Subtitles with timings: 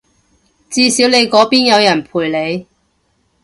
[0.71, 2.65] 至少你嗰邊有人陪你